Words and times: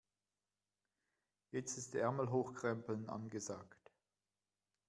Jetzt 1.51 1.77
ist 1.77 1.93
Ärmel 1.93 2.31
hochkrempeln 2.31 3.07
angesagt. 3.07 3.91